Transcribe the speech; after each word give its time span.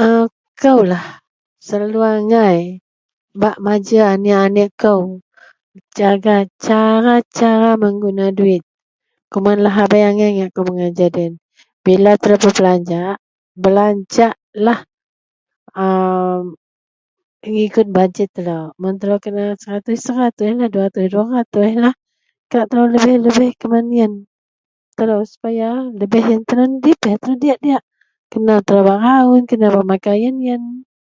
Ako 0.00 0.72
lah 0.90 1.06
selalu 1.66 2.00
angai 2.14 2.58
bak 3.40 3.56
mengajer 3.64 4.02
anek-anek 4.14 4.70
kou 4.82 5.00
cara-cara 5.98 7.14
cara 7.38 7.70
mengguna 7.82 8.24
duwit 8.36 8.64
keman 9.32 9.58
lahabei 9.66 10.04
angai 10.06 10.30
telo 10.54 10.64
belajak 10.72 11.10
doloyen 11.12 11.32
bila 11.84 12.10
telo 12.22 12.36
belajaklah 12.56 13.18
belajaklah 13.62 14.78
aa 15.84 16.38
mengikut 17.42 17.86
bajet 17.96 18.28
telo 18.36 18.58
mun 18.80 18.94
telo 19.00 19.16
kena 19.24 19.44
seratus 19.62 19.98
seratuslah 20.06 20.68
duaratus 20.74 21.06
dua 21.12 21.24
ratuslah 21.40 21.94
kak 22.52 22.64
telo 22.70 22.82
lebeh-lebeh 22.94 23.50
keman 23.60 23.84
iyen 23.96 24.12
telo 24.98 25.14
supaya 25.32 25.68
lebeh 25.98 26.22
iyen 26.28 26.42
nedipeh 26.44 27.14
telo 27.22 27.34
diyak-diyak 27.42 27.82
kena 28.30 28.58
bak 28.58 28.62
telo 28.66 28.80
rawon 28.86 29.42
kena 29.50 29.66
bak 29.74 29.86
makau 29.90 30.16
iyen-iyen. 30.18 30.62